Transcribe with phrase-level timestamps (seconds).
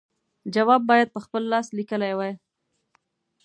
[0.55, 2.33] جواب باید په خپل لاس لیکلی وای.